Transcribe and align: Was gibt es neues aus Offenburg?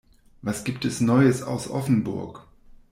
Was 0.41 0.63
gibt 0.63 0.83
es 0.83 0.99
neues 0.99 1.43
aus 1.43 1.69
Offenburg? 1.69 2.47